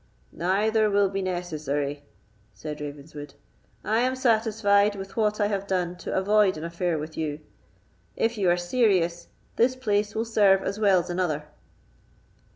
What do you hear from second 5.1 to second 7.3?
what I have done to avoid an affair with